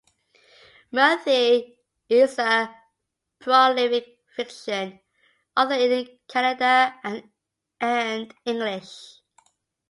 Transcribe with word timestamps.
Murthy 0.93 1.75
is 2.09 2.39
a 2.39 2.75
prolific 3.37 4.17
fiction 4.35 4.99
author 5.55 5.73
in 5.75 6.17
Kannada 6.27 7.21
and 7.83 8.33
English. 8.43 9.21